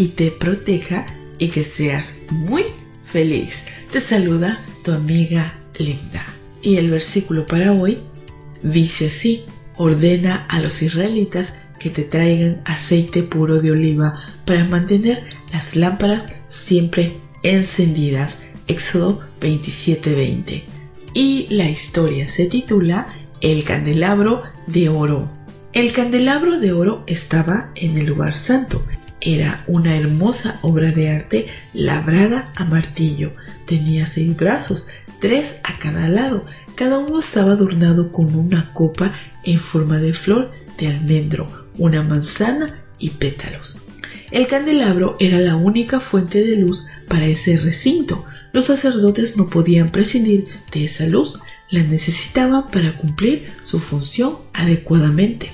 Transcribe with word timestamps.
y 0.00 0.06
te 0.06 0.30
proteja 0.30 1.04
y 1.38 1.48
que 1.48 1.62
seas 1.62 2.14
muy 2.30 2.64
feliz. 3.04 3.56
Te 3.92 4.00
saluda 4.00 4.58
tu 4.82 4.92
amiga 4.92 5.58
Linda. 5.78 6.24
Y 6.62 6.76
el 6.76 6.90
versículo 6.90 7.46
para 7.46 7.72
hoy 7.72 7.98
dice 8.62 9.08
así, 9.08 9.44
ordena 9.76 10.46
a 10.48 10.58
los 10.60 10.80
israelitas 10.80 11.60
que 11.78 11.90
te 11.90 12.02
traigan 12.02 12.62
aceite 12.64 13.22
puro 13.22 13.60
de 13.60 13.72
oliva 13.72 14.18
para 14.46 14.64
mantener 14.64 15.22
las 15.52 15.76
lámparas 15.76 16.36
siempre 16.48 17.12
encendidas. 17.42 18.38
Éxodo 18.68 19.20
27:20. 19.42 20.62
Y 21.12 21.46
la 21.50 21.68
historia 21.68 22.26
se 22.30 22.46
titula 22.46 23.06
El 23.42 23.64
candelabro 23.64 24.44
de 24.66 24.88
oro. 24.88 25.30
El 25.74 25.92
candelabro 25.92 26.58
de 26.58 26.72
oro 26.72 27.04
estaba 27.06 27.70
en 27.74 27.98
el 27.98 28.06
lugar 28.06 28.34
santo 28.34 28.82
era 29.20 29.64
una 29.66 29.96
hermosa 29.96 30.58
obra 30.62 30.90
de 30.90 31.10
arte 31.10 31.46
labrada 31.72 32.52
a 32.56 32.64
martillo. 32.64 33.32
Tenía 33.66 34.06
seis 34.06 34.36
brazos, 34.36 34.88
tres 35.20 35.60
a 35.64 35.78
cada 35.78 36.08
lado. 36.08 36.46
Cada 36.74 36.98
uno 36.98 37.20
estaba 37.20 37.52
adornado 37.52 38.10
con 38.12 38.34
una 38.34 38.72
copa 38.72 39.12
en 39.44 39.58
forma 39.58 39.98
de 39.98 40.12
flor 40.14 40.52
de 40.78 40.88
almendro, 40.88 41.68
una 41.76 42.02
manzana 42.02 42.84
y 42.98 43.10
pétalos. 43.10 43.78
El 44.30 44.46
candelabro 44.46 45.16
era 45.18 45.38
la 45.38 45.56
única 45.56 46.00
fuente 46.00 46.42
de 46.42 46.56
luz 46.56 46.88
para 47.08 47.26
ese 47.26 47.56
recinto. 47.58 48.24
Los 48.52 48.66
sacerdotes 48.66 49.36
no 49.36 49.48
podían 49.48 49.90
prescindir 49.90 50.46
de 50.72 50.84
esa 50.84 51.06
luz, 51.06 51.40
la 51.70 51.82
necesitaban 51.82 52.68
para 52.68 52.96
cumplir 52.96 53.52
su 53.62 53.78
función 53.78 54.36
adecuadamente. 54.52 55.50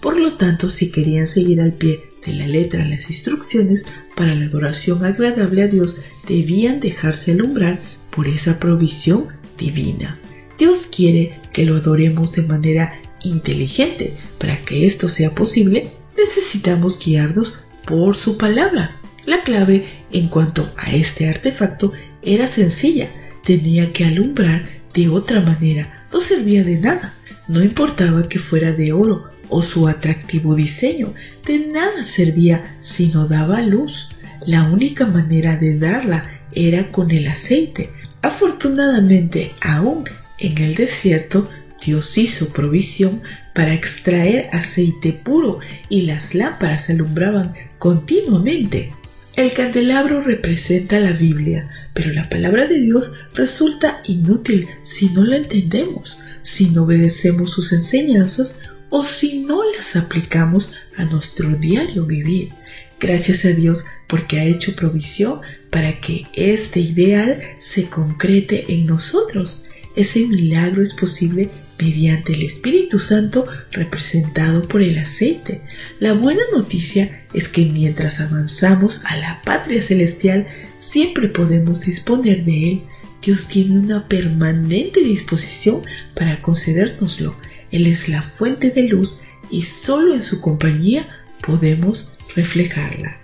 Por 0.00 0.18
lo 0.18 0.34
tanto, 0.34 0.70
si 0.70 0.90
querían 0.90 1.26
seguir 1.26 1.60
al 1.60 1.72
pie 1.72 2.00
de 2.26 2.34
la 2.34 2.46
letra 2.46 2.84
las 2.84 3.08
instrucciones 3.08 3.84
para 4.14 4.34
la 4.34 4.46
adoración 4.46 5.04
agradable 5.04 5.62
a 5.62 5.68
Dios 5.68 5.96
debían 6.28 6.80
dejarse 6.80 7.32
alumbrar 7.32 7.78
por 8.10 8.28
esa 8.28 8.58
provisión 8.58 9.28
divina. 9.56 10.18
Dios 10.58 10.86
quiere 10.94 11.40
que 11.52 11.64
lo 11.64 11.76
adoremos 11.76 12.32
de 12.32 12.42
manera 12.42 13.00
inteligente. 13.22 14.14
Para 14.38 14.58
que 14.62 14.86
esto 14.86 15.08
sea 15.08 15.34
posible, 15.34 15.90
necesitamos 16.16 16.98
guiarnos 17.04 17.64
por 17.86 18.16
su 18.16 18.36
palabra. 18.36 19.00
La 19.24 19.42
clave 19.42 19.86
en 20.12 20.28
cuanto 20.28 20.70
a 20.76 20.92
este 20.92 21.28
artefacto 21.28 21.92
era 22.22 22.46
sencilla. 22.46 23.08
Tenía 23.44 23.92
que 23.92 24.04
alumbrar 24.04 24.64
de 24.94 25.08
otra 25.08 25.40
manera. 25.40 26.06
No 26.12 26.20
servía 26.20 26.64
de 26.64 26.78
nada. 26.78 27.14
No 27.48 27.62
importaba 27.62 28.28
que 28.28 28.38
fuera 28.38 28.72
de 28.72 28.92
oro 28.92 29.24
o 29.48 29.62
su 29.62 29.88
atractivo 29.88 30.54
diseño. 30.54 31.14
De 31.44 31.58
nada 31.58 32.04
servía 32.04 32.76
si 32.80 33.08
no 33.08 33.28
daba 33.28 33.62
luz. 33.62 34.10
La 34.46 34.64
única 34.64 35.06
manera 35.06 35.56
de 35.56 35.78
darla 35.78 36.40
era 36.52 36.90
con 36.90 37.10
el 37.10 37.26
aceite. 37.26 37.90
Afortunadamente, 38.22 39.52
aún 39.60 40.04
en 40.38 40.58
el 40.58 40.74
desierto, 40.74 41.48
Dios 41.84 42.16
hizo 42.18 42.48
provisión 42.52 43.22
para 43.54 43.74
extraer 43.74 44.48
aceite 44.52 45.12
puro 45.12 45.60
y 45.88 46.02
las 46.02 46.34
lámparas 46.34 46.90
alumbraban 46.90 47.52
continuamente. 47.78 48.92
El 49.36 49.52
candelabro 49.52 50.20
representa 50.20 50.98
la 50.98 51.12
Biblia, 51.12 51.70
pero 51.92 52.12
la 52.12 52.28
palabra 52.30 52.66
de 52.66 52.80
Dios 52.80 53.12
resulta 53.34 54.00
inútil 54.06 54.66
si 54.82 55.10
no 55.10 55.24
la 55.24 55.36
entendemos, 55.36 56.18
si 56.42 56.70
no 56.70 56.84
obedecemos 56.84 57.50
sus 57.50 57.72
enseñanzas 57.72 58.62
o 58.90 59.04
si 59.04 59.40
no 59.40 59.62
las 59.76 59.96
aplicamos 59.96 60.74
a 60.96 61.04
nuestro 61.04 61.56
diario 61.56 62.04
vivir. 62.06 62.50
Gracias 62.98 63.44
a 63.44 63.48
Dios 63.48 63.84
porque 64.06 64.38
ha 64.38 64.44
hecho 64.44 64.74
provisión 64.74 65.40
para 65.70 66.00
que 66.00 66.26
este 66.34 66.80
ideal 66.80 67.42
se 67.60 67.84
concrete 67.84 68.64
en 68.68 68.86
nosotros. 68.86 69.66
Ese 69.94 70.20
milagro 70.20 70.82
es 70.82 70.94
posible 70.94 71.50
mediante 71.78 72.32
el 72.32 72.42
Espíritu 72.42 72.98
Santo 72.98 73.46
representado 73.70 74.66
por 74.66 74.82
el 74.82 74.98
aceite. 74.98 75.62
La 75.98 76.14
buena 76.14 76.42
noticia 76.52 77.26
es 77.34 77.48
que 77.48 77.66
mientras 77.66 78.20
avanzamos 78.20 79.04
a 79.04 79.16
la 79.16 79.42
patria 79.44 79.82
celestial 79.82 80.46
siempre 80.76 81.28
podemos 81.28 81.82
disponer 81.82 82.44
de 82.44 82.70
él. 82.70 82.82
Dios 83.26 83.46
tiene 83.46 83.78
una 83.78 84.08
permanente 84.08 85.00
disposición 85.00 85.82
para 86.14 86.40
concedérnoslo 86.40 87.36
él 87.70 87.86
es 87.86 88.08
la 88.08 88.22
fuente 88.22 88.70
de 88.70 88.84
luz 88.84 89.20
y 89.50 89.62
solo 89.62 90.14
en 90.14 90.22
su 90.22 90.40
compañía 90.40 91.06
podemos 91.44 92.16
reflejarla. 92.34 93.20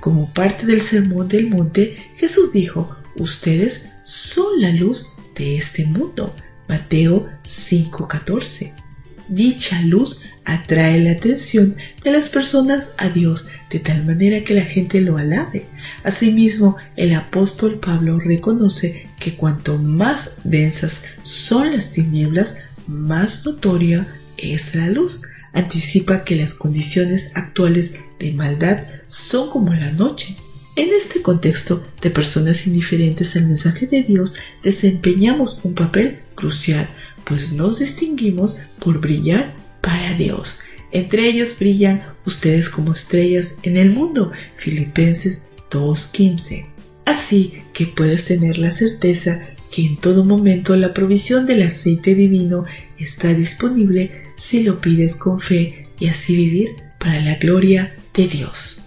Como 0.00 0.32
parte 0.32 0.66
del 0.66 0.82
sermón 0.82 1.28
del 1.28 1.48
monte, 1.48 1.96
Jesús 2.16 2.52
dijo, 2.52 2.96
ustedes 3.16 3.90
son 4.04 4.60
la 4.60 4.70
luz 4.72 5.14
de 5.34 5.56
este 5.56 5.84
mundo. 5.86 6.34
Mateo 6.68 7.28
5:14. 7.44 8.83
Dicha 9.28 9.80
luz 9.82 10.22
atrae 10.44 11.00
la 11.00 11.12
atención 11.12 11.76
de 12.02 12.12
las 12.12 12.28
personas 12.28 12.94
a 12.98 13.08
Dios 13.08 13.48
de 13.70 13.78
tal 13.78 14.04
manera 14.04 14.44
que 14.44 14.54
la 14.54 14.64
gente 14.64 15.00
lo 15.00 15.16
alabe. 15.16 15.66
Asimismo, 16.02 16.76
el 16.96 17.14
apóstol 17.14 17.78
Pablo 17.80 18.18
reconoce 18.20 19.08
que 19.18 19.34
cuanto 19.34 19.78
más 19.78 20.36
densas 20.44 21.04
son 21.22 21.72
las 21.72 21.92
tinieblas, 21.92 22.58
más 22.86 23.46
notoria 23.46 24.06
es 24.36 24.74
la 24.74 24.88
luz. 24.88 25.22
Anticipa 25.54 26.24
que 26.24 26.36
las 26.36 26.52
condiciones 26.52 27.30
actuales 27.34 27.94
de 28.18 28.32
maldad 28.32 28.84
son 29.08 29.48
como 29.48 29.72
la 29.72 29.90
noche. 29.92 30.36
En 30.76 30.92
este 30.92 31.22
contexto 31.22 31.86
de 32.02 32.10
personas 32.10 32.66
indiferentes 32.66 33.36
al 33.36 33.46
mensaje 33.46 33.86
de 33.86 34.02
Dios, 34.02 34.34
desempeñamos 34.62 35.60
un 35.62 35.74
papel 35.74 36.18
crucial, 36.34 36.90
pues 37.24 37.52
nos 37.52 37.78
distinguimos 37.78 38.56
por 38.80 39.00
brillar 39.00 39.54
para 39.80 40.14
Dios. 40.14 40.58
Entre 40.90 41.28
ellos 41.28 41.56
brillan 41.58 42.02
ustedes 42.26 42.68
como 42.68 42.92
estrellas 42.92 43.56
en 43.62 43.76
el 43.76 43.90
mundo. 43.90 44.32
Filipenses 44.56 45.46
2.15. 45.70 46.66
Así 47.04 47.62
que 47.72 47.86
puedes 47.86 48.24
tener 48.24 48.58
la 48.58 48.72
certeza 48.72 49.42
que 49.70 49.86
en 49.86 49.96
todo 49.96 50.24
momento 50.24 50.74
la 50.74 50.92
provisión 50.92 51.46
del 51.46 51.62
aceite 51.62 52.16
divino 52.16 52.64
está 52.98 53.32
disponible 53.32 54.10
si 54.36 54.64
lo 54.64 54.80
pides 54.80 55.14
con 55.14 55.38
fe 55.38 55.88
y 56.00 56.08
así 56.08 56.36
vivir 56.36 56.70
para 56.98 57.20
la 57.20 57.36
gloria 57.36 57.94
de 58.14 58.26
Dios. 58.26 58.80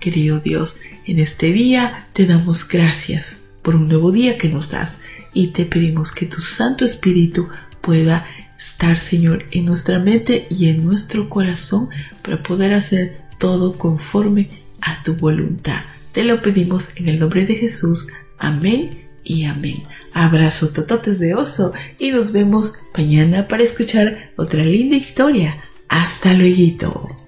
Querido 0.00 0.40
Dios, 0.40 0.76
en 1.08 1.18
este 1.18 1.52
día 1.52 2.06
te 2.12 2.26
damos 2.26 2.68
gracias 2.68 3.44
por 3.62 3.74
un 3.74 3.88
nuevo 3.88 4.12
día 4.12 4.36
que 4.38 4.50
nos 4.50 4.70
das 4.70 4.98
y 5.32 5.48
te 5.48 5.64
pedimos 5.64 6.12
que 6.12 6.26
tu 6.26 6.40
Santo 6.40 6.84
Espíritu 6.84 7.48
pueda 7.80 8.26
estar, 8.58 8.98
Señor, 8.98 9.44
en 9.50 9.64
nuestra 9.64 9.98
mente 9.98 10.46
y 10.50 10.68
en 10.68 10.84
nuestro 10.84 11.28
corazón 11.28 11.88
para 12.22 12.42
poder 12.42 12.74
hacer 12.74 13.22
todo 13.38 13.78
conforme 13.78 14.50
a 14.82 15.02
tu 15.02 15.14
voluntad. 15.14 15.80
Te 16.12 16.24
lo 16.24 16.42
pedimos 16.42 16.90
en 16.96 17.08
el 17.08 17.18
nombre 17.18 17.46
de 17.46 17.54
Jesús. 17.54 18.08
Amén 18.38 19.08
y 19.24 19.44
amén. 19.44 19.82
Abrazo 20.12 20.68
tototes 20.68 21.18
de 21.18 21.34
oso 21.34 21.72
y 21.98 22.10
nos 22.10 22.32
vemos 22.32 22.74
mañana 22.96 23.48
para 23.48 23.62
escuchar 23.62 24.32
otra 24.36 24.62
linda 24.62 24.96
historia. 24.96 25.56
Hasta 25.88 26.34
luego. 26.34 27.27